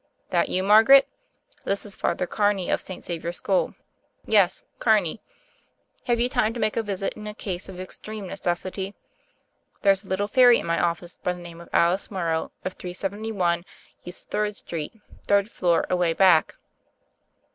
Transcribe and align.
"That 0.31 0.49
you, 0.49 0.63
Margaret? 0.63 1.07
This 1.63 1.85
is 1.85 1.93
Father 1.93 2.25
Car 2.25 2.55
ney 2.55 2.71
of 2.71 2.81
St. 2.81 3.03
Xavier 3.03 3.31
School. 3.31 3.75
Yes— 4.25 4.63
Carney. 4.79 5.21
Have 6.05 6.19
you 6.19 6.27
time 6.27 6.55
to 6.55 6.59
make 6.59 6.75
a 6.75 6.81
visit 6.81 7.13
in 7.13 7.27
a 7.27 7.35
case 7.35 7.69
of 7.69 7.79
extreme 7.79 8.25
necessity? 8.25 8.95
There's 9.83 10.03
a 10.03 10.07
little 10.07 10.27
fairy 10.27 10.57
in 10.57 10.65
my 10.65 10.79
office 10.81 11.19
by 11.21 11.33
THE 11.33 11.43
FAIRY 11.43 11.51
OF 11.51 11.57
THE 11.57 11.63
SNOWS 11.65 11.69
17 11.69 11.69
the 11.69 11.81
name 11.83 11.85
of 11.85 11.91
Alice 11.91 12.09
Morrow 12.09 12.51
of 12.65 12.73
371 12.73 13.63
E. 14.03 14.11
Third 14.11 14.55
St., 14.55 15.01
third 15.27 15.51
floor, 15.51 15.85
away 15.87 16.13
back. 16.13 16.55